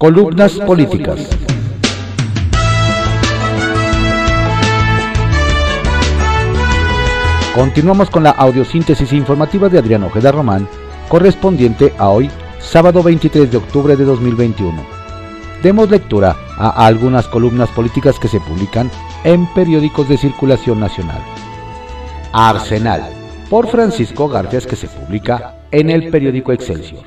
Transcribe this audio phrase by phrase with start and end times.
[0.00, 1.28] Columnas políticas.
[7.54, 10.66] Continuamos con la audiosíntesis informativa de Adrián Ojeda Román,
[11.10, 14.82] correspondiente a hoy, sábado 23 de octubre de 2021.
[15.62, 18.90] Demos lectura a algunas columnas políticas que se publican
[19.22, 21.20] en periódicos de circulación nacional.
[22.32, 23.02] Arsenal,
[23.50, 27.04] por Francisco Garfias, que se publica en el periódico Excelsior.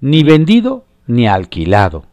[0.00, 2.06] Ni vendido ni alquilado.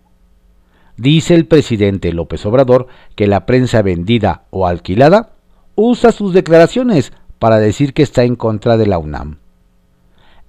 [0.97, 5.33] Dice el presidente López Obrador que la prensa vendida o alquilada
[5.75, 9.39] usa sus declaraciones para decir que está en contra de la UNAM.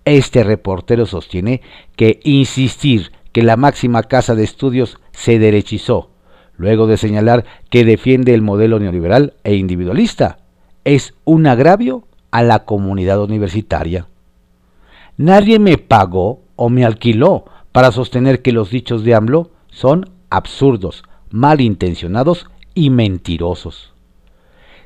[0.05, 1.63] Este reportero sostiene
[1.97, 6.11] que insistir que la máxima casa de estudios se derechizó,
[6.57, 10.39] luego de señalar que defiende el modelo neoliberal e individualista,
[10.85, 14.09] es un agravio a la comunidad universitaria.
[15.17, 21.03] Nadie me pagó o me alquiló para sostener que los dichos de AMLO son absurdos,
[21.31, 23.93] malintencionados y mentirosos.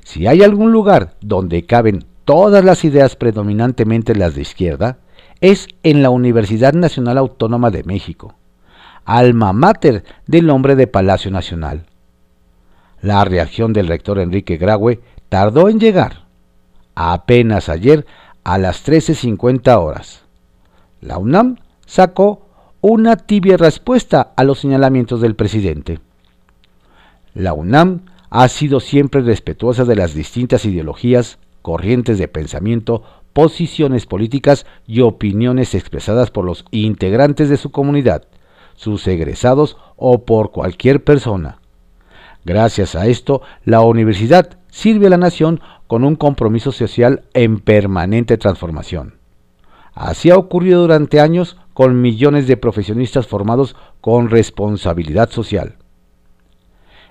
[0.04, 4.98] Si hay algún lugar donde caben todas las ideas predominantemente las de izquierda,
[5.40, 8.34] es en la Universidad Nacional Autónoma de México,
[9.04, 11.86] alma mater del hombre de Palacio Nacional.
[13.02, 16.26] La reacción del rector Enrique Graue tardó en llegar,
[16.94, 18.06] apenas ayer
[18.44, 20.22] a las 13.50 horas.
[21.00, 22.45] La UNAM sacó
[22.88, 25.98] una tibia respuesta a los señalamientos del presidente.
[27.34, 34.66] La UNAM ha sido siempre respetuosa de las distintas ideologías, corrientes de pensamiento, posiciones políticas
[34.86, 38.28] y opiniones expresadas por los integrantes de su comunidad,
[38.76, 41.58] sus egresados o por cualquier persona.
[42.44, 48.38] Gracias a esto, la universidad sirve a la nación con un compromiso social en permanente
[48.38, 49.16] transformación.
[49.92, 55.74] Así ha ocurrido durante años con millones de profesionistas formados con responsabilidad social.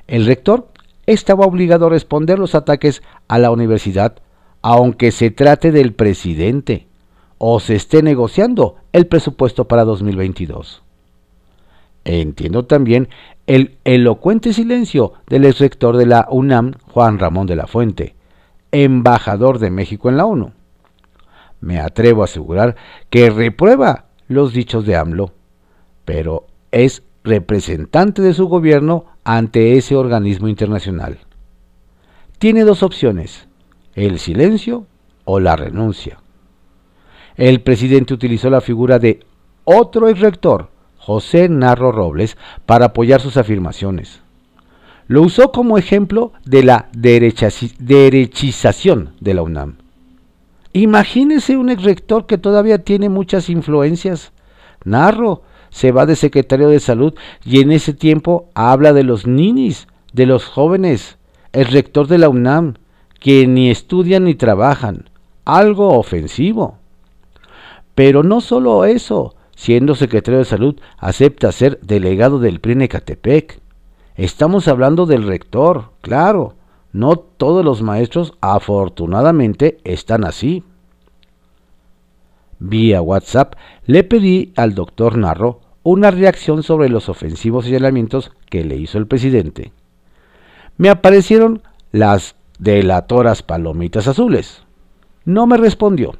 [0.07, 0.69] El rector
[1.05, 4.15] estaba obligado a responder los ataques a la universidad,
[4.63, 6.87] aunque se trate del presidente
[7.37, 10.81] o se esté negociando el presupuesto para 2022.
[12.03, 13.09] Entiendo también
[13.45, 18.15] el elocuente silencio del ex rector de la UNAM, Juan Ramón de la Fuente,
[18.71, 20.53] embajador de México en la ONU.
[21.61, 22.75] Me atrevo a asegurar
[23.11, 25.31] que reprueba los dichos de AMLO,
[26.03, 31.19] pero es representante de su gobierno ante ese organismo internacional.
[32.37, 33.47] Tiene dos opciones,
[33.95, 34.85] el silencio
[35.23, 36.19] o la renuncia.
[37.35, 39.25] El presidente utilizó la figura de
[39.63, 44.21] otro ex rector, José Narro Robles, para apoyar sus afirmaciones.
[45.07, 49.77] Lo usó como ejemplo de la derechización de la UNAM.
[50.75, 54.33] Imagínese un ex rector que todavía tiene muchas influencias.
[54.83, 57.13] Narro se va de secretario de salud
[57.45, 61.17] y en ese tiempo habla de los ninis, de los jóvenes,
[61.53, 62.73] el rector de la UNAM,
[63.21, 65.09] que ni estudian ni trabajan.
[65.45, 66.77] Algo ofensivo.
[67.95, 73.61] Pero no solo eso, siendo secretario de salud, acepta ser delegado del PRI Catepec.
[74.17, 76.55] Estamos hablando del rector, claro,
[76.95, 80.63] no todos los maestros afortunadamente están así.
[82.57, 88.77] Vía WhatsApp le pedí al doctor Narro una reacción sobre los ofensivos señalamientos que le
[88.77, 89.73] hizo el presidente.
[90.77, 94.63] Me aparecieron las delatoras palomitas azules.
[95.25, 96.15] No me respondió.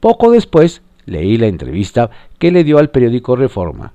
[0.00, 2.10] Poco después leí la entrevista
[2.40, 3.92] que le dio al periódico Reforma.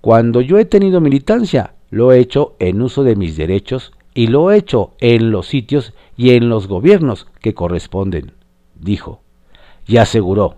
[0.00, 4.50] Cuando yo he tenido militancia, lo he hecho en uso de mis derechos y lo
[4.50, 8.32] he hecho en los sitios y en los gobiernos que corresponden,
[8.74, 9.20] dijo,
[9.86, 10.56] y aseguró,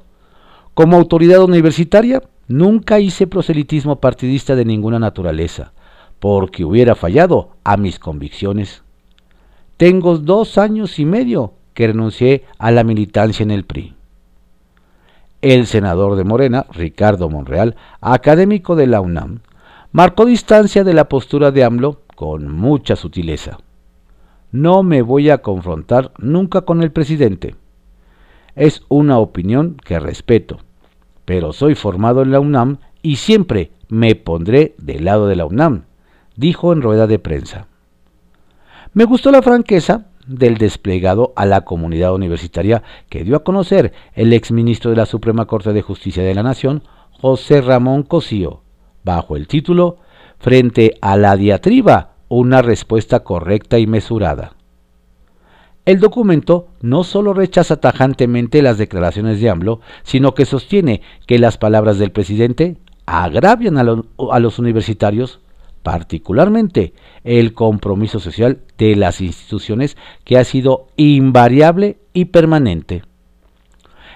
[0.74, 5.72] como autoridad universitaria, nunca hice proselitismo partidista de ninguna naturaleza,
[6.20, 8.82] porque hubiera fallado a mis convicciones.
[9.78, 13.94] Tengo dos años y medio que renuncié a la militancia en el PRI.
[15.42, 19.40] El senador de Morena, Ricardo Monreal, académico de la UNAM,
[19.92, 23.58] marcó distancia de la postura de AMLO con mucha sutileza.
[24.50, 27.54] No me voy a confrontar nunca con el presidente.
[28.56, 30.58] Es una opinión que respeto,
[31.24, 35.84] pero soy formado en la UNAM y siempre me pondré del lado de la UNAM,
[36.36, 37.68] dijo en rueda de prensa.
[38.94, 44.32] Me gustó la franqueza del desplegado a la comunidad universitaria que dio a conocer el
[44.32, 48.62] exministro de la Suprema Corte de Justicia de la Nación, José Ramón Cosío,
[49.04, 49.98] bajo el título
[50.38, 54.52] Frente a la diatriba una respuesta correcta y mesurada.
[55.84, 61.58] El documento no solo rechaza tajantemente las declaraciones de AMLO, sino que sostiene que las
[61.58, 63.84] palabras del presidente agravian a,
[64.32, 65.38] a los universitarios,
[65.84, 66.92] particularmente
[67.22, 73.04] el compromiso social de las instituciones que ha sido invariable y permanente.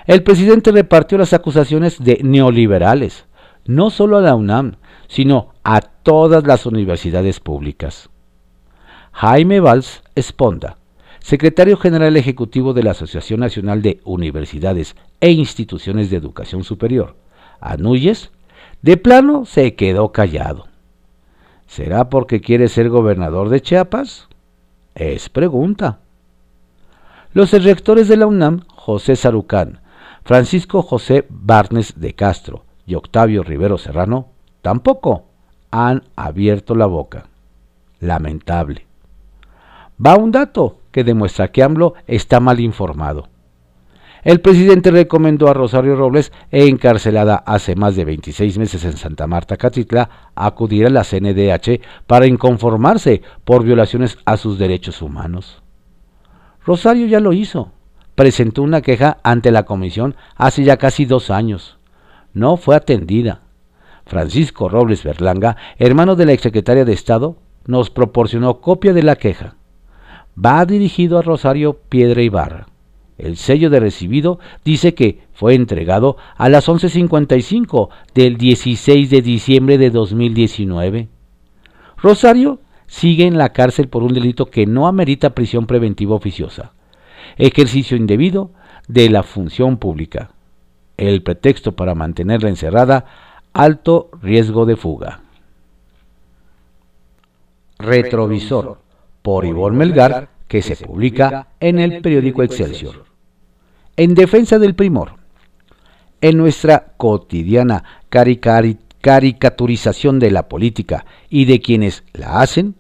[0.07, 3.27] El presidente repartió las acusaciones de neoliberales,
[3.65, 4.75] no solo a la UNAM,
[5.07, 8.11] sino a todas las universidades públicas.
[9.13, 10.77] Jaime Valls Esponda,
[11.21, 17.17] secretario general ejecutivo de la Asociación Nacional de Universidades e Instituciones de Educación Superior,
[17.61, 18.31] Anuyes,
[18.83, 20.67] de plano se quedó callado.
[21.67, 24.29] ¿Será porque quiere ser gobernador de Chiapas?
[24.95, 26.01] Es pregunta.
[27.33, 29.81] Los rectores de la UNAM, José Sarucán,
[30.25, 34.29] Francisco José Barnes de Castro y Octavio Rivero Serrano
[34.63, 35.30] tampoco
[35.71, 37.27] han abierto la boca.
[38.01, 38.87] Lamentable.
[40.05, 43.29] Va un dato que demuestra que AMLO está mal informado.
[44.23, 49.57] El presidente recomendó a Rosario Robles, encarcelada hace más de 26 meses en Santa Marta,
[49.57, 55.63] Catitla, acudir a la CNDH para inconformarse por violaciones a sus derechos humanos.
[56.65, 57.73] Rosario ya lo hizo
[58.21, 61.79] presentó una queja ante la comisión hace ya casi dos años.
[62.35, 63.41] No fue atendida.
[64.07, 67.37] Francisco Robles Berlanga, hermano de la exsecretaria de Estado,
[67.67, 69.57] nos proporcionó copia de la queja.
[70.43, 72.67] Va dirigido a Rosario Piedra Ibarra.
[73.19, 79.79] El sello de recibido dice que fue entregado a las 11.55 del 16 de diciembre
[79.79, 81.09] de 2019.
[81.99, 86.73] Rosario sigue en la cárcel por un delito que no amerita prisión preventiva oficiosa
[87.37, 88.51] ejercicio indebido
[88.89, 90.31] de la función pública.
[90.97, 93.07] El pretexto para mantenerla encerrada,
[93.53, 95.21] alto riesgo de fuga.
[97.79, 98.79] Retrovisor,
[99.23, 103.05] por Ivonne Melgar, que se publica en el periódico Excelsior.
[103.97, 105.15] En defensa del primor.
[106.21, 107.85] En nuestra cotidiana
[109.01, 112.75] caricaturización de la política y de quienes la hacen,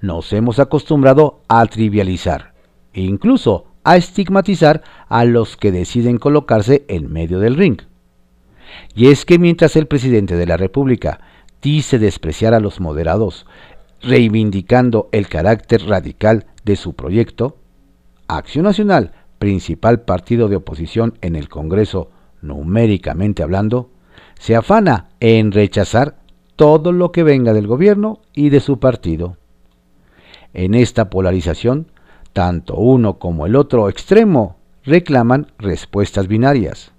[0.00, 2.54] nos hemos acostumbrado a trivializar,
[2.92, 7.80] e incluso a estigmatizar a los que deciden colocarse en medio del ring.
[8.94, 11.20] Y es que mientras el presidente de la República
[11.62, 13.46] dice despreciar a los moderados,
[14.00, 17.56] reivindicando el carácter radical de su proyecto,
[18.28, 22.10] Acción Nacional, principal partido de oposición en el Congreso
[22.42, 23.90] numéricamente hablando,
[24.38, 26.16] se afana en rechazar
[26.56, 29.36] todo lo que venga del gobierno y de su partido.
[30.54, 31.88] En esta polarización
[32.38, 36.92] tanto uno como el otro extremo reclaman respuestas binarias.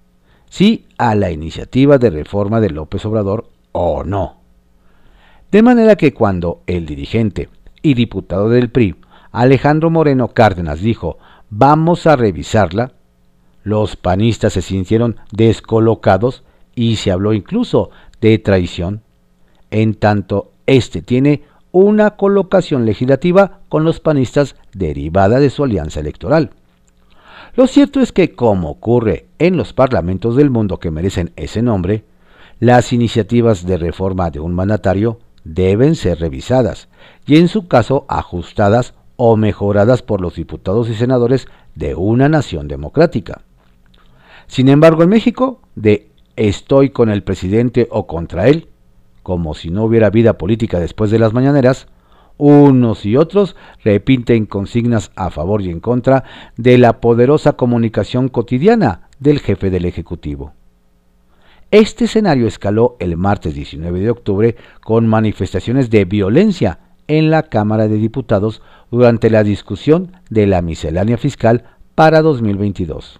[0.49, 4.37] Sí a la iniciativa de reforma de López Obrador o no.
[5.51, 7.49] De manera que cuando el dirigente
[7.81, 8.95] y diputado del PRI,
[9.31, 11.17] Alejandro Moreno Cárdenas, dijo,
[11.49, 12.91] vamos a revisarla,
[13.63, 16.43] los panistas se sintieron descolocados
[16.75, 17.91] y se habló incluso
[18.21, 19.01] de traición,
[19.71, 26.51] en tanto este tiene una colocación legislativa con los panistas derivada de su alianza electoral.
[27.59, 32.05] Lo cierto es que, como ocurre en los parlamentos del mundo que merecen ese nombre,
[32.61, 36.87] las iniciativas de reforma de un mandatario deben ser revisadas
[37.25, 42.69] y en su caso ajustadas o mejoradas por los diputados y senadores de una nación
[42.69, 43.41] democrática.
[44.47, 46.07] Sin embargo, en México, de
[46.37, 48.69] estoy con el presidente o contra él,
[49.21, 51.87] como si no hubiera vida política después de las mañaneras,
[52.39, 56.23] unos y otros repiten consignas a favor y en contra
[56.57, 60.53] de la poderosa comunicación cotidiana del jefe del Ejecutivo.
[61.69, 67.87] Este escenario escaló el martes 19 de octubre con manifestaciones de violencia en la Cámara
[67.87, 73.19] de Diputados durante la discusión de la miscelánea fiscal para 2022,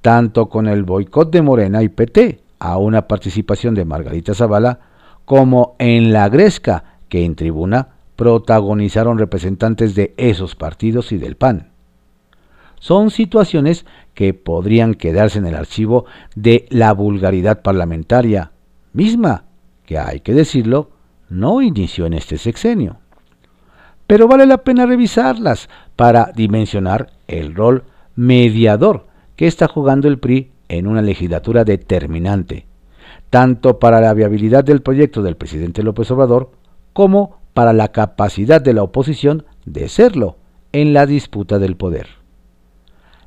[0.00, 4.80] tanto con el boicot de Morena y PT a una participación de Margarita Zavala
[5.26, 11.68] como en la Gresca, que en tribuna protagonizaron representantes de esos partidos y del PAN.
[12.80, 18.50] Son situaciones que podrían quedarse en el archivo de la vulgaridad parlamentaria,
[18.92, 19.44] misma
[19.86, 20.90] que, hay que decirlo,
[21.28, 22.96] no inició en este sexenio.
[24.08, 27.84] Pero vale la pena revisarlas para dimensionar el rol
[28.16, 29.06] mediador
[29.36, 32.66] que está jugando el PRI en una legislatura determinante,
[33.30, 36.50] tanto para la viabilidad del proyecto del presidente López Obrador
[36.92, 40.36] como para la capacidad de la oposición de serlo
[40.70, 42.06] en la disputa del poder.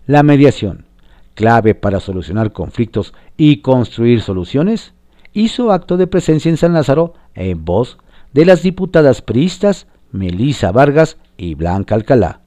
[0.07, 0.85] La mediación,
[1.33, 4.93] clave para solucionar conflictos y construir soluciones,
[5.33, 7.97] hizo acto de presencia en San Lázaro en voz
[8.31, 12.39] de las diputadas priistas Melisa Vargas y Blanca Alcalá,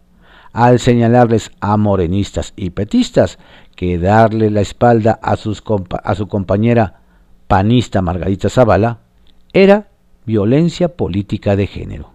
[0.55, 3.39] al señalarles a morenistas y petistas
[3.77, 5.63] que darle la espalda a, sus
[6.03, 7.03] a su compañera
[7.47, 9.01] panista Margarita Zavala,
[9.53, 9.89] era
[10.27, 12.11] violencia política de género.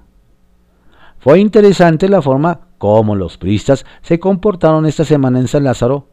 [1.20, 6.08] Fue interesante la forma como los priistas se comportaron esta semana en San Lázaro.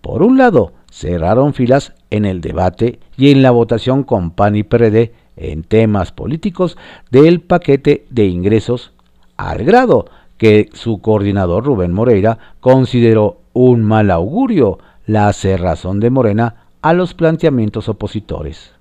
[0.00, 4.64] Por un lado, cerraron filas en el debate y en la votación con PAN y
[4.64, 6.76] PRD en temas políticos
[7.10, 8.92] del paquete de ingresos,
[9.36, 10.06] al grado
[10.36, 17.14] que su coordinador Rubén Moreira consideró un mal augurio la cerrazón de Morena a los
[17.14, 18.72] planteamientos opositores.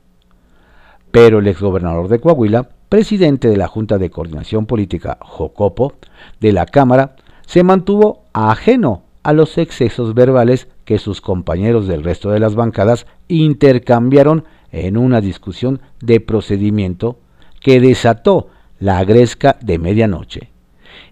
[1.11, 5.93] Pero el exgobernador de Coahuila, presidente de la Junta de Coordinación Política Jocopo
[6.39, 12.31] de la Cámara, se mantuvo ajeno a los excesos verbales que sus compañeros del resto
[12.31, 17.17] de las bancadas intercambiaron en una discusión de procedimiento
[17.59, 18.47] que desató
[18.79, 20.51] la gresca de medianoche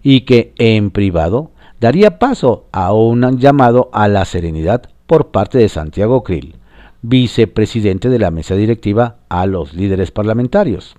[0.02, 1.50] y que en privado
[1.80, 6.56] daría paso a un llamado a la serenidad por parte de Santiago Krill,
[7.02, 10.96] vicepresidente de la mesa directiva, a los líderes parlamentarios.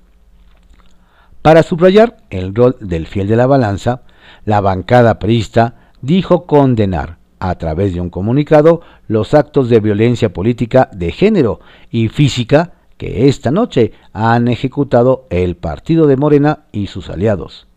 [1.41, 4.01] Para subrayar el rol del fiel de la balanza,
[4.45, 10.89] la bancada priista dijo condenar, a través de un comunicado, los actos de violencia política
[10.93, 17.09] de género y física que esta noche han ejecutado el partido de Morena y sus
[17.09, 17.67] aliados,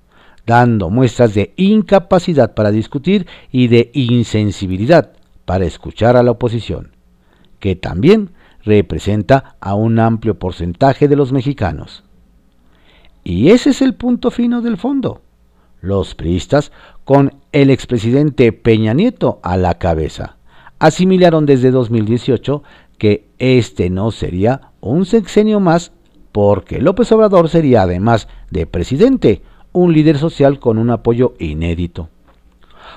[0.47, 5.13] dando muestras de incapacidad para discutir y de insensibilidad
[5.45, 6.92] para escuchar a la oposición,
[7.63, 8.31] que también
[8.65, 12.03] representa a un amplio porcentaje de los mexicanos.
[13.23, 15.23] Y ese es el punto fino del fondo.
[15.81, 16.73] Los priistas,
[17.05, 20.39] con el expresidente Peña Nieto a la cabeza,
[20.81, 22.65] asimilaron desde 2018
[22.99, 25.93] que este no sería un sexenio más
[26.33, 32.09] porque López Obrador sería, además de presidente, un líder social con un apoyo inédito.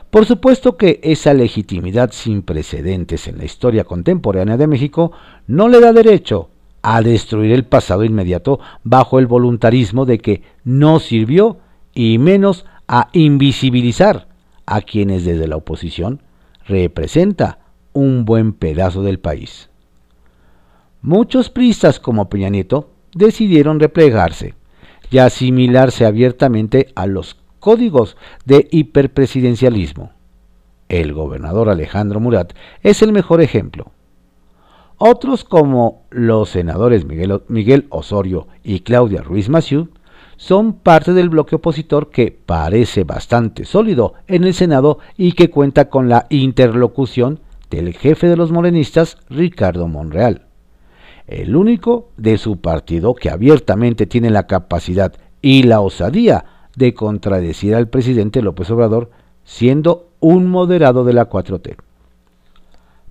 [0.10, 5.12] Por supuesto que esa legitimidad sin precedentes en la historia contemporánea de México
[5.48, 6.50] no le da derecho
[6.82, 11.58] a destruir el pasado inmediato bajo el voluntarismo de que no sirvió
[11.94, 14.28] y menos a invisibilizar
[14.66, 16.22] a quienes desde la oposición
[16.68, 17.60] representa
[17.94, 19.70] un buen pedazo del país.
[21.02, 24.54] Muchos pristas como Peña Nieto decidieron replegarse
[25.12, 30.12] y asimilarse abiertamente a los códigos de hiperpresidencialismo.
[30.88, 32.53] El gobernador Alejandro Murat
[32.84, 33.91] es el mejor ejemplo.
[35.00, 39.88] Otros como los senadores Miguel, Osorio y Claudia Ruiz Massieu
[40.38, 45.89] son parte del bloque opositor que parece bastante sólido en el Senado y que cuenta
[45.89, 47.39] con la interlocución
[47.72, 50.43] del jefe de los morenistas, Ricardo Monreal
[51.25, 56.45] el único de su partido que abiertamente tiene la capacidad y la osadía
[56.75, 59.10] de contradecir al presidente López Obrador,
[59.44, 61.75] siendo un moderado de la 4T.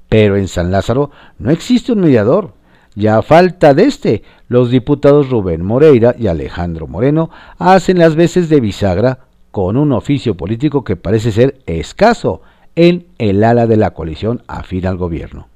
[0.08, 2.52] Pero en San Lázaro no existe un mediador.
[2.94, 8.48] Ya a falta de este, los diputados Rubén Moreira y Alejandro Moreno hacen las veces
[8.48, 12.42] de bisagra con un oficio político que parece ser escaso
[12.76, 15.48] en el ala de la coalición afín al gobierno.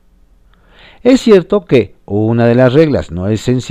[1.02, 3.26] Es cierto que una de las reglas no,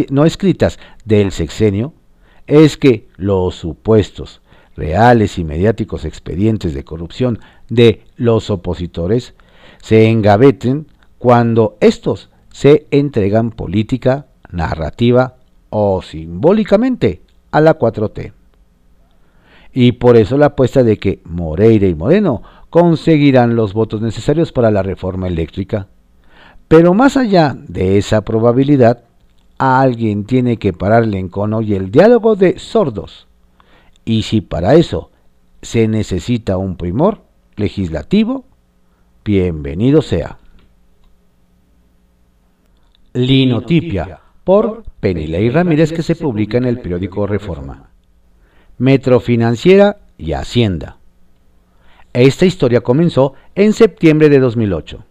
[0.10, 1.94] no escritas del sexenio
[2.48, 4.42] es que los supuestos
[4.76, 7.40] reales y mediáticos expedientes de corrupción
[7.70, 9.34] de los opositores
[9.82, 10.88] se engaveten
[11.18, 15.36] cuando estos se entregan política, narrativa
[15.70, 18.34] o simbólicamente a la 4T.
[19.74, 24.72] Y por eso la apuesta de que Moreira y Moreno conseguirán los votos necesarios para
[24.72, 25.88] la reforma eléctrica
[26.68, 29.04] pero más allá de esa probabilidad,
[29.58, 33.28] alguien tiene que pararle en cono y el diálogo de sordos.
[34.06, 35.12] Y si para eso
[35.62, 37.24] se necesita un primor
[37.56, 38.46] legislativo,
[39.26, 40.38] bienvenido sea.
[43.14, 47.90] Linotipia por Penilei Ramírez que se publica en el periódico Reforma.
[48.78, 50.98] Metrofinanciera y Hacienda.
[52.14, 55.04] Esta historia comenzó en septiembre de 2008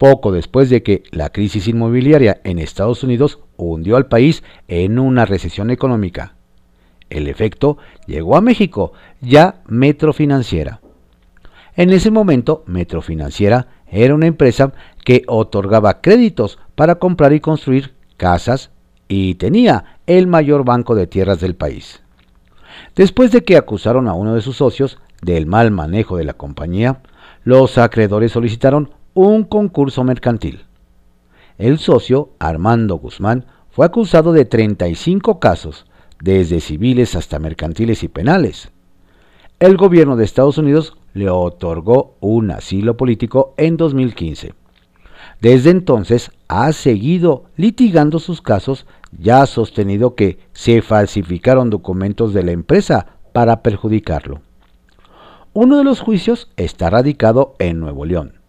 [0.00, 5.26] poco después de que la crisis inmobiliaria en Estados Unidos hundió al país en una
[5.26, 6.36] recesión económica.
[7.10, 7.76] El efecto
[8.06, 10.80] llegó a México, ya Metro Financiera.
[11.76, 14.72] En ese momento, Metro Financiera era una empresa
[15.04, 18.70] que otorgaba créditos para comprar y construir casas
[19.06, 22.02] y tenía el mayor banco de tierras del país.
[22.96, 27.02] Después de que acusaron a uno de sus socios del mal manejo de la compañía,
[27.44, 30.64] los acreedores solicitaron un concurso mercantil.
[31.58, 35.86] El socio, Armando Guzmán, fue acusado de 35 casos,
[36.22, 38.70] desde civiles hasta mercantiles y penales.
[39.58, 44.54] El gobierno de Estados Unidos le otorgó un asilo político en 2015.
[45.40, 48.86] Desde entonces ha seguido litigando sus casos
[49.18, 54.40] ya ha sostenido que se falsificaron documentos de la empresa para perjudicarlo.
[55.52, 58.39] Uno de los juicios está radicado en Nuevo León.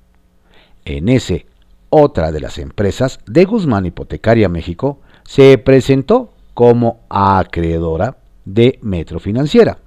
[0.85, 1.45] En ese,
[1.89, 9.77] otra de las empresas de Guzmán Hipotecaria México se presentó como acreedora de Metro Financiera.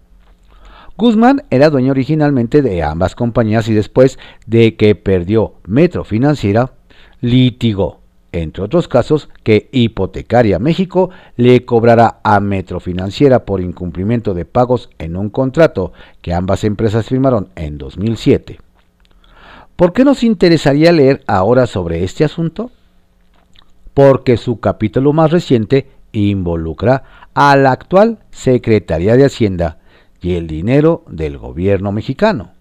[0.97, 6.73] Guzmán era dueño originalmente de ambas compañías y después de que perdió Metro Financiera,
[7.21, 14.45] litigó entre otros casos, que Hipotecaria México le cobrará a Metro Financiera por incumplimiento de
[14.45, 18.59] pagos en un contrato que ambas empresas firmaron en 2007.
[19.77, 22.71] ¿Por qué nos interesaría leer ahora sobre este asunto?
[23.93, 27.03] Porque su capítulo más reciente involucra
[27.35, 29.79] a la actual Secretaría de Hacienda
[30.21, 32.53] y el dinero del gobierno mexicano.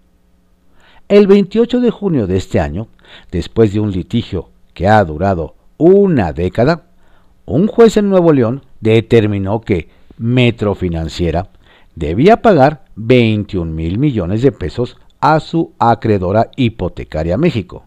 [1.08, 2.88] El 28 de junio de este año,
[3.32, 6.88] después de un litigio que ha durado una década,
[7.46, 11.50] un juez en Nuevo León determinó que Metro Financiera
[11.94, 17.86] debía pagar 21 mil millones de pesos a su acreedora hipotecaria México,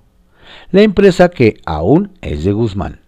[0.70, 3.00] la empresa que aún es de Guzmán.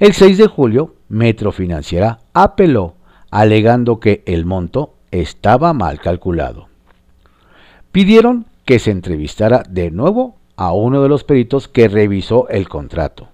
[0.00, 2.96] El 6 de julio, Metro Financiera apeló
[3.30, 6.66] alegando que el monto estaba mal calculado.
[7.92, 13.28] Pidieron que se entrevistara de nuevo a uno de los peritos que revisó el contrato.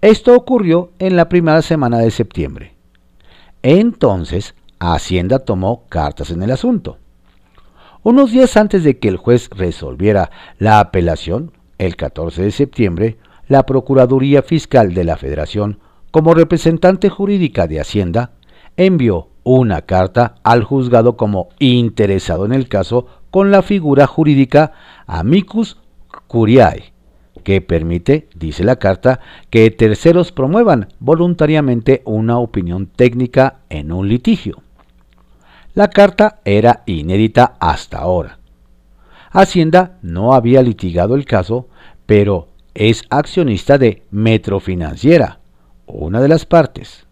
[0.00, 2.76] Esto ocurrió en la primera semana de septiembre.
[3.62, 6.96] Entonces, Hacienda tomó cartas en el asunto.
[8.04, 13.16] Unos días antes de que el juez resolviera la apelación, el 14 de septiembre,
[13.46, 15.78] la Procuraduría Fiscal de la Federación,
[16.10, 18.32] como representante jurídica de Hacienda,
[18.76, 24.72] envió una carta al juzgado como interesado en el caso con la figura jurídica
[25.06, 25.78] amicus
[26.26, 26.92] curiae,
[27.44, 34.60] que permite, dice la carta, que terceros promuevan voluntariamente una opinión técnica en un litigio.
[35.74, 38.38] La carta era inédita hasta ahora.
[39.30, 41.66] Hacienda no había litigado el caso,
[42.04, 45.38] pero es accionista de Metrofinanciera,
[45.86, 47.06] una de las partes.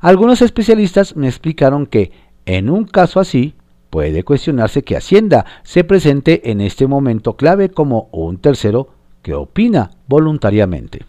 [0.00, 2.12] Algunos especialistas me explicaron que
[2.46, 3.54] en un caso así
[3.90, 8.90] puede cuestionarse que Hacienda se presente en este momento clave como un tercero
[9.22, 11.04] que opina voluntariamente.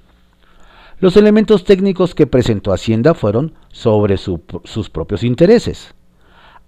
[0.99, 5.93] Los elementos técnicos que presentó Hacienda fueron sobre sus propios intereses.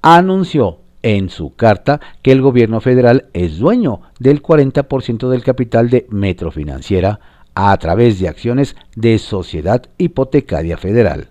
[0.06, 6.08] Anunció en su carta que el gobierno federal es dueño del 40% del capital de
[6.10, 7.22] Metro Financiera
[7.56, 11.30] a través de acciones de Sociedad Hipotecaria Federal,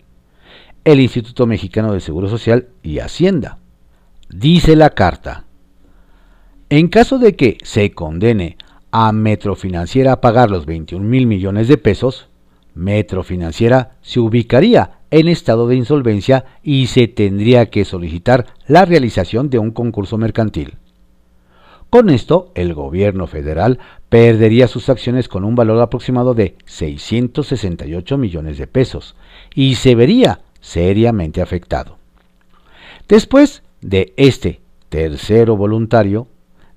[0.85, 3.59] el Instituto Mexicano del Seguro Social y Hacienda.
[4.31, 5.45] Dice la carta,
[6.71, 8.57] en caso de que se condene
[8.91, 12.31] a Metrofinanciera a pagar los 21 mil millones de pesos,
[12.75, 19.59] Metrofinanciera se ubicaría en estado de insolvencia y se tendría que solicitar la realización de
[19.59, 20.79] un concurso mercantil.
[21.91, 28.57] Con esto, el gobierno federal perdería sus acciones con un valor aproximado de 668 millones
[28.57, 29.15] de pesos
[29.55, 31.99] y se vería seriamente afectado.
[33.07, 36.29] Después de este tercero voluntario,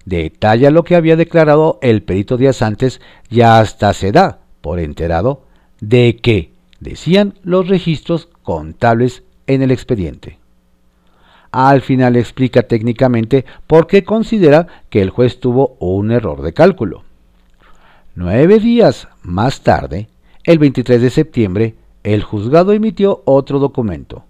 [0.04, 5.44] detalla lo que había declarado el perito días antes y hasta se da por enterado
[5.80, 6.55] de que
[6.86, 10.40] decían los registros contables en el expediente.
[11.52, 17.04] Al final explica técnicamente por qué considera que el juez tuvo un error de cálculo.
[18.16, 20.08] Nueve días más tarde,
[20.44, 24.24] el 23 de septiembre, el juzgado emitió otro documento.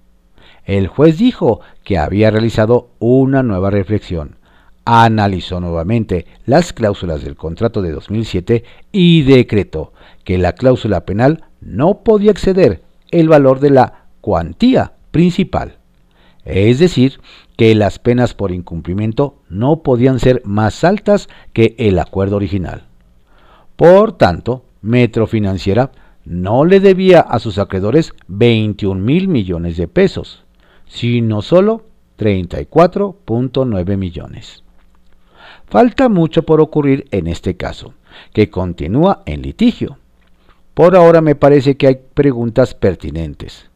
[0.63, 4.38] El juez dijo que había realizado una nueva reflexión
[4.86, 9.91] analizó nuevamente las cláusulas del contrato de 2007 y decretó
[10.24, 15.78] que la cláusula penal no podía exceder el valor de la cuantía principal.
[16.45, 17.19] Es decir,
[17.58, 22.86] que las penas por incumplimiento no podían ser más altas que el acuerdo original.
[23.75, 25.91] Por tanto, Metro Financiera
[26.23, 30.43] no le debía a sus acreedores 21 mil millones de pesos,
[30.88, 31.86] sino solo
[32.19, 34.63] 34.9 millones.
[35.67, 37.93] Falta mucho por ocurrir en este caso,
[38.34, 39.97] que continúa en litigio.
[40.76, 43.70] Por ahora me parece que hay preguntas pertinentes.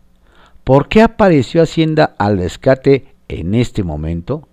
[0.66, 4.48] ¿Por qué apareció Hacienda al rescate en este momento?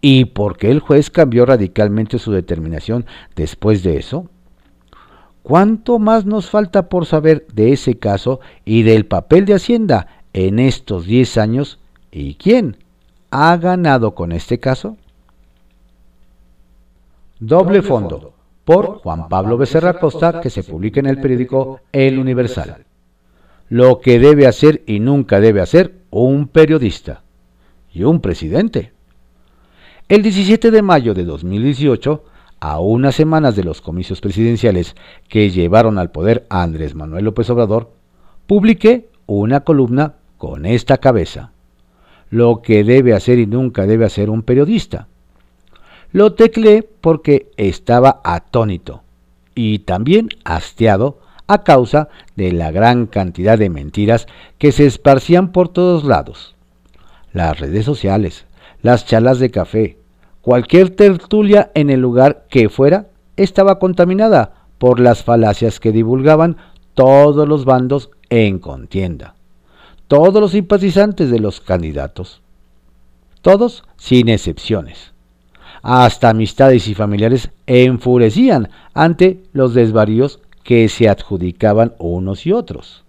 [0.00, 3.04] ¿Y por qué el juez cambió radicalmente su determinación
[3.36, 4.30] después de eso?
[5.42, 10.58] ¿Cuánto más nos falta por saber de ese caso y del papel de Hacienda en
[10.58, 11.78] estos 10 años?
[12.10, 12.78] ¿Y quién
[13.30, 14.96] ha ganado con este caso?
[17.38, 18.32] Doble fondo,
[18.70, 22.84] por Juan Pablo Becerra Costa que se publica en el periódico El Universal.
[23.68, 27.24] Lo que debe hacer y nunca debe hacer un periodista
[27.92, 28.92] y un presidente.
[30.08, 32.22] El 17 de mayo de 2018,
[32.60, 34.94] a unas semanas de los comicios presidenciales
[35.28, 37.90] que llevaron al poder a Andrés Manuel López Obrador,
[38.46, 41.50] publiqué una columna con esta cabeza.
[42.30, 45.08] Lo que debe hacer y nunca debe hacer un periodista.
[46.12, 49.02] Lo tecleé porque estaba atónito
[49.54, 54.26] y también hastiado a causa de la gran cantidad de mentiras
[54.58, 56.56] que se esparcían por todos lados.
[57.32, 58.46] Las redes sociales,
[58.82, 59.98] las charlas de café,
[60.42, 66.56] cualquier tertulia en el lugar que fuera estaba contaminada por las falacias que divulgaban
[66.94, 69.36] todos los bandos en contienda,
[70.08, 72.42] todos los simpatizantes de los candidatos,
[73.42, 75.09] todos sin excepciones
[75.82, 83.04] hasta amistades y familiares enfurecían ante los desvaríos que se adjudicaban unos y otros.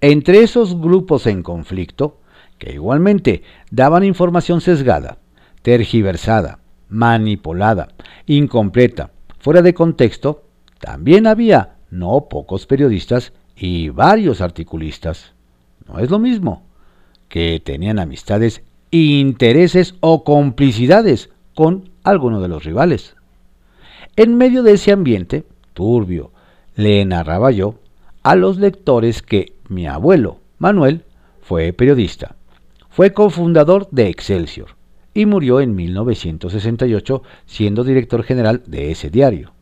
[0.00, 2.18] Entre esos grupos en conflicto,
[2.58, 5.18] que igualmente daban información sesgada,
[5.62, 7.88] tergiversada, manipulada,
[8.26, 10.44] incompleta, fuera de contexto,
[10.80, 15.32] también había no pocos periodistas y varios articulistas.
[15.86, 16.62] No es lo mismo,
[17.28, 23.16] que tenían amistades, intereses o complicidades con alguno de los rivales.
[24.16, 25.44] En medio de ese ambiente
[25.74, 26.32] turbio,
[26.74, 27.76] le narraba yo
[28.22, 31.04] a los lectores que mi abuelo, Manuel,
[31.40, 32.36] fue periodista,
[32.90, 34.76] fue cofundador de Excelsior
[35.14, 39.52] y murió en 1968 siendo director general de ese diario,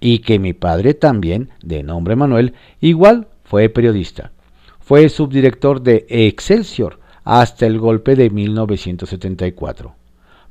[0.00, 4.32] y que mi padre también, de nombre Manuel, igual fue periodista,
[4.80, 9.94] fue subdirector de Excelsior hasta el golpe de 1974,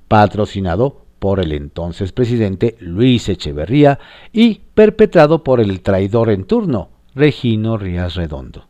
[0.08, 3.98] patrocinado por el entonces presidente Luis Echeverría
[4.34, 8.68] y perpetrado por el traidor en turno, Regino Rías Redondo.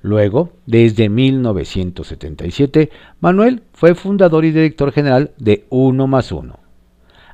[0.00, 6.60] Luego, desde 1977, Manuel fue fundador y director general de Uno más Uno,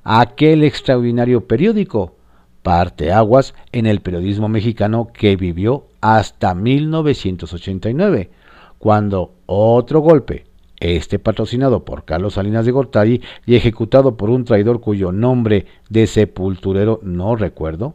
[0.02, 2.16] aquel extraordinario periódico,
[2.62, 8.30] parteaguas en el periodismo mexicano que vivió hasta 1989,
[8.78, 10.46] cuando otro golpe,
[10.80, 16.06] este patrocinado por Carlos Salinas de Gortari y ejecutado por un traidor cuyo nombre de
[16.06, 17.94] sepulturero no recuerdo,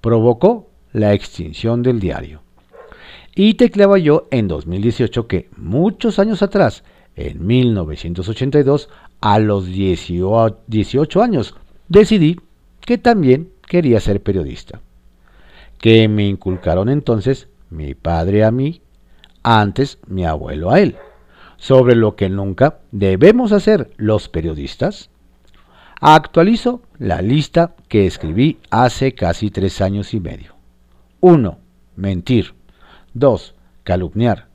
[0.00, 2.42] provocó la extinción del diario.
[3.34, 8.88] Y tecleaba yo en 2018 que muchos años atrás, en 1982,
[9.20, 11.54] a los 18 años,
[11.88, 12.40] decidí
[12.80, 14.80] que también quería ser periodista.
[15.78, 18.82] Que me inculcaron entonces mi padre a mí,
[19.42, 20.96] antes mi abuelo a él
[21.60, 25.10] sobre lo que nunca debemos hacer los periodistas?
[26.00, 30.54] Actualizo la lista que escribí hace casi tres años y medio.
[31.20, 31.58] 1.
[31.96, 32.54] Mentir.
[33.12, 33.54] 2.
[33.84, 34.46] Calumniar.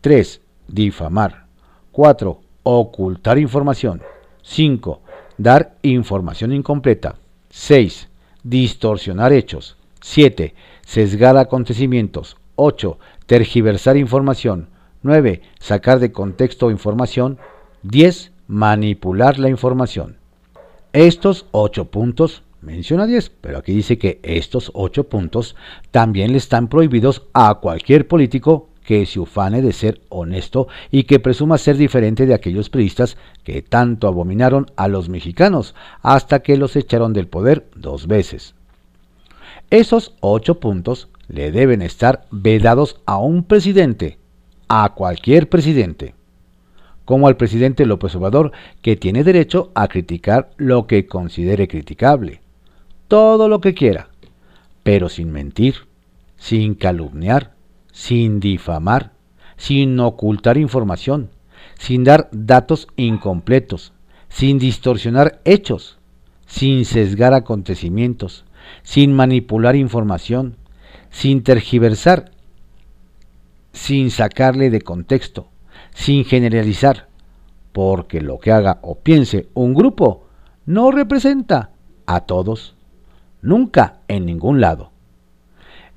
[0.00, 0.40] 3.
[0.66, 1.46] Difamar.
[1.92, 2.40] 4.
[2.64, 4.02] Ocultar información.
[4.42, 5.00] 5.
[5.36, 7.14] Dar información incompleta.
[7.50, 8.08] 6.
[8.42, 9.76] Distorsionar hechos.
[10.00, 10.54] 7.
[10.84, 12.36] Sesgar acontecimientos.
[12.56, 12.98] 8.
[13.26, 14.70] Tergiversar información.
[15.02, 15.42] 9.
[15.58, 17.38] Sacar de contexto información.
[17.82, 18.32] 10.
[18.48, 20.16] Manipular la información.
[20.92, 25.54] Estos 8 puntos, menciona 10, pero aquí dice que estos 8 puntos
[25.90, 31.20] también le están prohibidos a cualquier político que se ufane de ser honesto y que
[31.20, 36.74] presuma ser diferente de aquellos priistas que tanto abominaron a los mexicanos hasta que los
[36.74, 38.54] echaron del poder dos veces.
[39.68, 44.17] Esos ocho puntos le deben estar vedados a un presidente
[44.68, 46.14] a cualquier presidente,
[47.04, 48.52] como al presidente López Obrador,
[48.82, 52.42] que tiene derecho a criticar lo que considere criticable,
[53.08, 54.08] todo lo que quiera,
[54.82, 55.86] pero sin mentir,
[56.36, 57.54] sin calumniar,
[57.92, 59.12] sin difamar,
[59.56, 61.30] sin ocultar información,
[61.78, 63.92] sin dar datos incompletos,
[64.28, 65.98] sin distorsionar hechos,
[66.46, 68.44] sin sesgar acontecimientos,
[68.82, 70.56] sin manipular información,
[71.10, 72.32] sin tergiversar
[73.78, 75.46] sin sacarle de contexto,
[75.94, 77.06] sin generalizar,
[77.72, 80.24] porque lo que haga o piense un grupo
[80.66, 81.70] no representa
[82.04, 82.74] a todos,
[83.40, 84.90] nunca en ningún lado.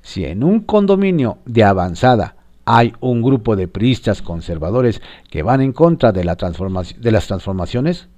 [0.00, 5.72] Si en un condominio de avanzada hay un grupo de priistas conservadores que van en
[5.72, 8.08] contra de, la de las transformaciones,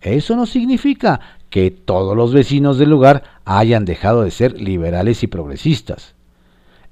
[0.00, 5.28] eso no significa que todos los vecinos del lugar hayan dejado de ser liberales y
[5.28, 6.16] progresistas.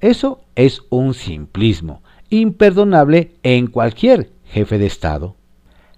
[0.01, 5.37] Eso es un simplismo imperdonable en cualquier jefe de Estado.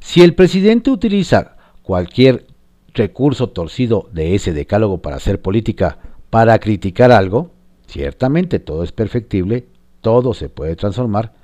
[0.00, 2.46] Si el presidente utiliza cualquier
[2.94, 5.98] recurso torcido de ese decálogo para hacer política,
[6.30, 7.52] para criticar algo,
[7.86, 9.66] ciertamente todo es perfectible,
[10.00, 11.34] todo se puede transformar,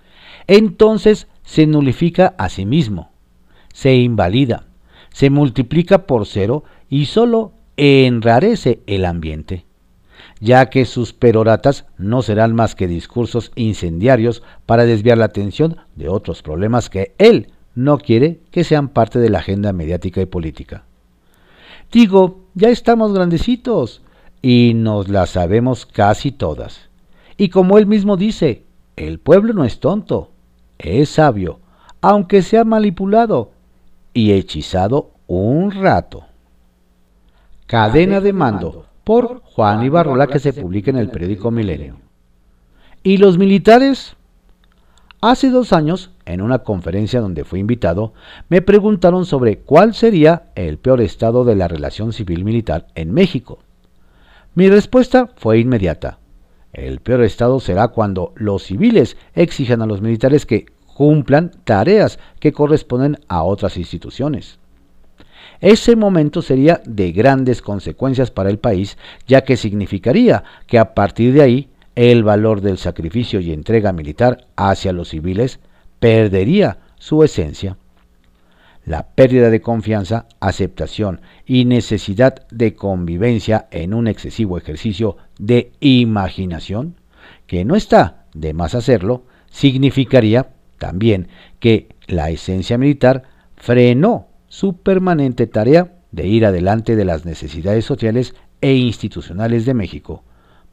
[0.46, 3.12] entonces se nulifica a sí mismo,
[3.72, 4.66] se invalida,
[5.10, 9.64] se multiplica por cero y solo enrarece el ambiente,
[10.40, 16.08] ya que sus peroratas no serán más que discursos incendiarios para desviar la atención de
[16.08, 20.84] otros problemas que él no quiere que sean parte de la agenda mediática y política.
[21.92, 24.02] Digo, ya estamos grandecitos
[24.42, 26.88] y nos las sabemos casi todas.
[27.36, 28.64] Y como él mismo dice,
[28.96, 30.32] el pueblo no es tonto,
[30.78, 31.60] es sabio,
[32.00, 33.52] aunque sea manipulado
[34.12, 36.24] y hechizado un rato.
[37.66, 41.96] Cadena de mando por Juan Ibarrola que se publica en el periódico Milenio.
[43.02, 44.16] ¿Y los militares?
[45.22, 48.12] Hace dos años, en una conferencia donde fui invitado,
[48.50, 53.60] me preguntaron sobre cuál sería el peor estado de la relación civil-militar en México.
[54.54, 56.18] Mi respuesta fue inmediata.
[56.74, 62.52] El peor estado será cuando los civiles exijan a los militares que cumplan tareas que
[62.52, 64.57] corresponden a otras instituciones.
[65.60, 71.32] Ese momento sería de grandes consecuencias para el país, ya que significaría que a partir
[71.32, 75.58] de ahí el valor del sacrificio y entrega militar hacia los civiles
[75.98, 77.76] perdería su esencia.
[78.84, 86.94] La pérdida de confianza, aceptación y necesidad de convivencia en un excesivo ejercicio de imaginación,
[87.46, 93.24] que no está de más hacerlo, significaría también que la esencia militar
[93.56, 100.22] frenó su permanente tarea de ir adelante de las necesidades sociales e institucionales de México,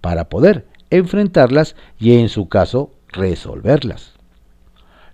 [0.01, 4.13] para poder enfrentarlas y en su caso resolverlas.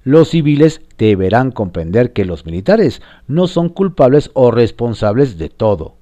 [0.03, 5.95] Los civiles deberán comprender que los militares no son culpables o responsables de todo.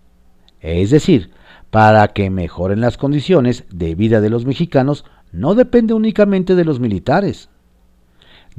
[0.61, 1.31] Es decir,
[1.69, 6.79] para que mejoren las condiciones de vida de los mexicanos no depende únicamente de los
[6.79, 7.49] militares.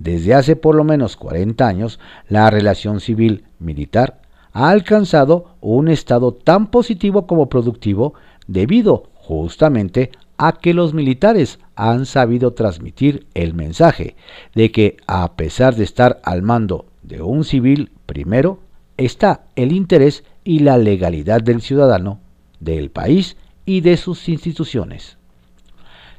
[0.01, 4.23] Desde hace por lo menos 40 años, la relación civil-militar
[4.55, 8.15] ha alcanzado un estado tan positivo como productivo
[8.47, 14.17] debido justamente a que los militares han sabido transmitir el mensaje
[14.55, 18.61] de que a pesar de estar al mando de un civil primero,
[18.97, 22.21] está el interés y la legalidad del ciudadano,
[22.59, 23.37] del país
[23.67, 25.19] y de sus instituciones.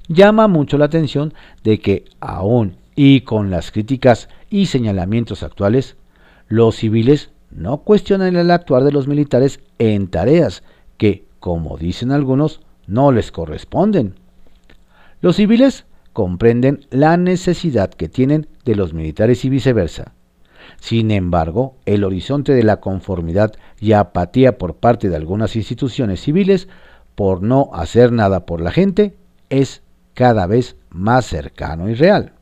[0.07, 5.95] Llama mucho la atención de que aún y con las críticas y señalamientos actuales,
[6.47, 10.63] los civiles no cuestionan el actuar de los militares en tareas
[10.97, 14.15] que, como dicen algunos, no les corresponden.
[15.21, 20.13] Los civiles comprenden la necesidad que tienen de los militares y viceversa.
[20.79, 26.67] Sin embargo, el horizonte de la conformidad y apatía por parte de algunas instituciones civiles
[27.15, 29.15] por no hacer nada por la gente
[29.49, 32.33] es cada vez más cercano y real.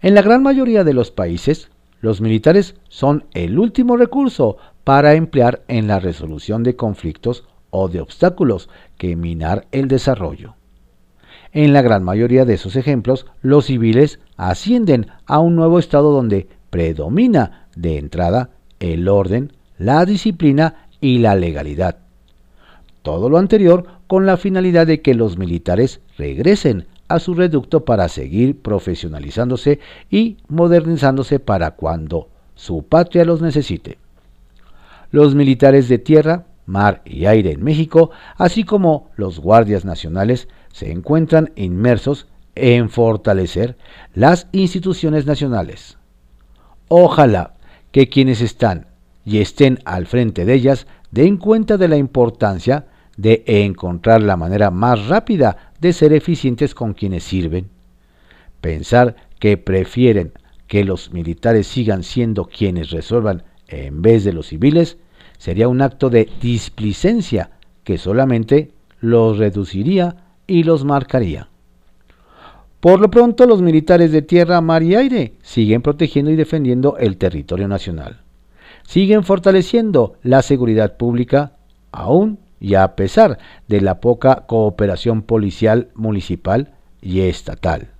[0.00, 5.62] En la gran mayoría de los países, los militares son el último recurso para emplear
[5.66, 10.54] en la resolución de conflictos o de obstáculos que minar el desarrollo.
[11.52, 16.46] En la gran mayoría de esos ejemplos, los civiles ascienden a un nuevo estado donde
[16.70, 21.98] predomina de entrada el orden, la disciplina y la legalidad.
[23.02, 28.08] Todo lo anterior con la finalidad de que los militares regresen a su reducto para
[28.08, 33.98] seguir profesionalizándose y modernizándose para cuando su patria los necesite.
[35.10, 40.92] Los militares de tierra mar y aire en México, así como los guardias nacionales, se
[40.92, 43.76] encuentran inmersos en fortalecer
[44.14, 45.96] las instituciones nacionales.
[46.88, 47.54] Ojalá
[47.90, 48.86] que quienes están
[49.24, 54.70] y estén al frente de ellas den cuenta de la importancia de encontrar la manera
[54.70, 57.68] más rápida de ser eficientes con quienes sirven.
[58.60, 60.32] Pensar que prefieren
[60.66, 64.98] que los militares sigan siendo quienes resuelvan en vez de los civiles
[65.38, 67.50] sería un acto de displicencia
[67.84, 71.48] que solamente los reduciría y los marcaría.
[72.80, 77.16] Por lo pronto, los militares de tierra, mar y aire siguen protegiendo y defendiendo el
[77.16, 78.20] territorio nacional.
[78.86, 81.56] Siguen fortaleciendo la seguridad pública,
[81.90, 87.90] aún y a pesar de la poca cooperación policial municipal y estatal.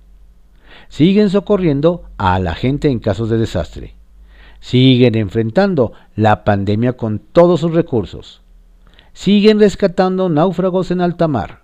[0.87, 3.95] Siguen socorriendo a la gente en casos de desastre.
[4.59, 8.41] Siguen enfrentando la pandemia con todos sus recursos,
[9.13, 11.63] siguen rescatando náufragos en alta mar,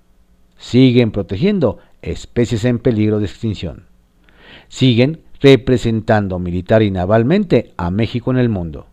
[0.57, 3.87] siguen protegiendo especies en peligro de extinción,
[4.69, 8.87] siguen representando militar y navalmente a México en el mundo,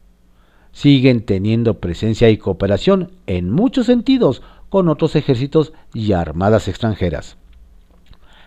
[0.73, 7.37] siguen teniendo presencia y cooperación en muchos sentidos con otros ejércitos y armadas extranjeras.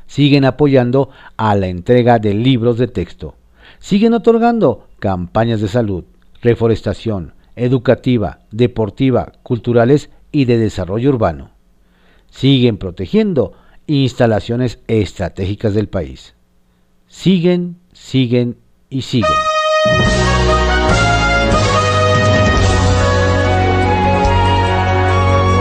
[0.07, 3.35] Siguen apoyando a la entrega de libros de texto.
[3.79, 6.03] Siguen otorgando campañas de salud,
[6.41, 11.51] reforestación, educativa, deportiva, culturales y de desarrollo urbano.
[12.29, 13.53] Siguen protegiendo
[13.87, 16.35] instalaciones estratégicas del país.
[17.07, 18.57] Siguen, siguen
[18.89, 19.31] y siguen.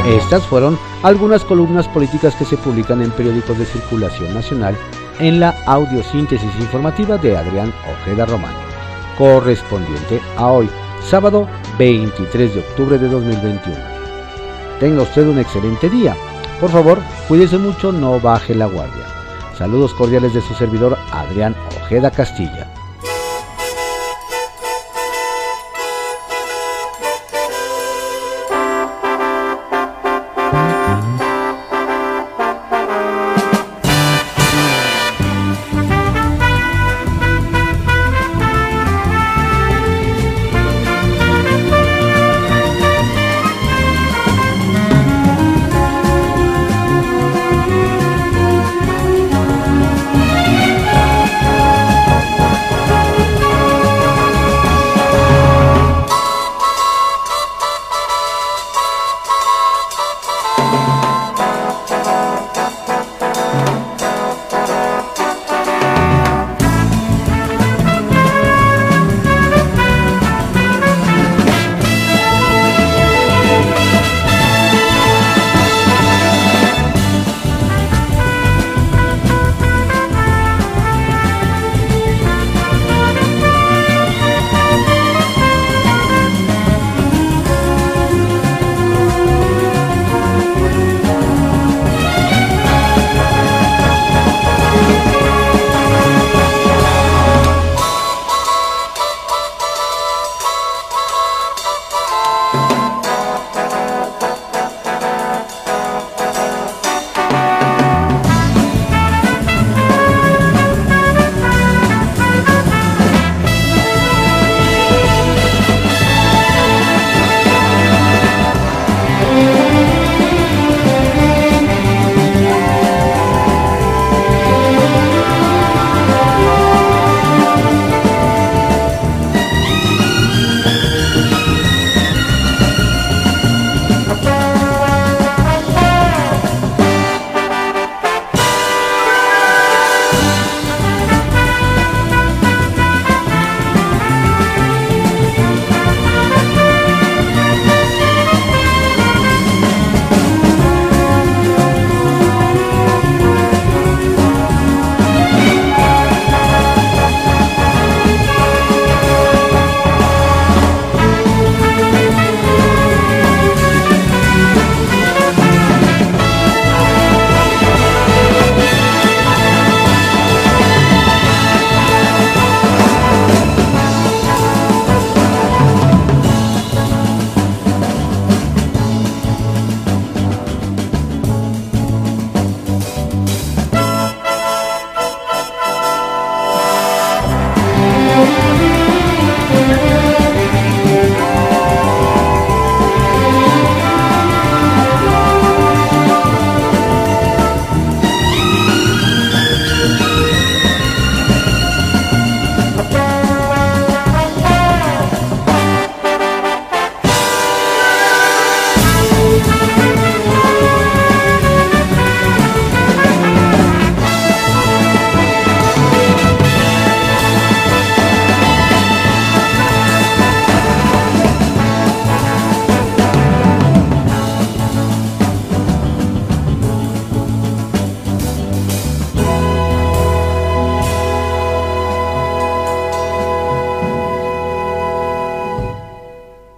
[0.07, 4.77] Estas fueron algunas columnas políticas que se publican en periódicos de circulación nacional
[5.19, 8.53] en la audiosíntesis informativa de Adrián Ojeda Román,
[9.17, 10.69] correspondiente a hoy,
[11.03, 13.79] sábado 23 de octubre de 2021.
[14.79, 16.14] Tenga usted un excelente día.
[16.61, 19.07] Por favor, cuídese mucho, no baje la guardia.
[19.57, 22.74] Saludos cordiales de su servidor Adrián Ojeda Castilla.